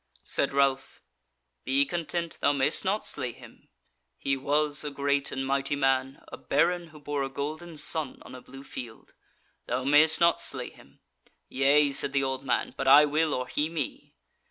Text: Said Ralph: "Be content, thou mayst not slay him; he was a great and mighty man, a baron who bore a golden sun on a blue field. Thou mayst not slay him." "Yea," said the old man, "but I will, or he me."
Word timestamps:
Said 0.23 0.51
Ralph: 0.51 1.03
"Be 1.63 1.85
content, 1.85 2.39
thou 2.41 2.53
mayst 2.53 2.83
not 2.83 3.05
slay 3.05 3.33
him; 3.33 3.69
he 4.17 4.35
was 4.35 4.83
a 4.83 4.89
great 4.89 5.31
and 5.31 5.45
mighty 5.45 5.75
man, 5.75 6.23
a 6.29 6.37
baron 6.37 6.87
who 6.87 6.99
bore 6.99 7.21
a 7.21 7.29
golden 7.29 7.77
sun 7.77 8.17
on 8.23 8.33
a 8.33 8.41
blue 8.41 8.63
field. 8.63 9.13
Thou 9.67 9.83
mayst 9.83 10.19
not 10.19 10.41
slay 10.41 10.71
him." 10.71 11.01
"Yea," 11.49 11.91
said 11.91 12.13
the 12.13 12.23
old 12.23 12.43
man, 12.43 12.73
"but 12.75 12.87
I 12.87 13.05
will, 13.05 13.31
or 13.35 13.47
he 13.47 13.69
me." 13.69 14.15